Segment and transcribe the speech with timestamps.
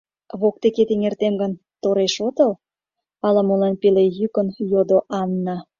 [0.41, 1.51] —Воктекет эҥертем гын,
[1.81, 2.51] тореш отыл?—
[3.27, 5.57] ала-молан пеле йӱкын йодо Анна.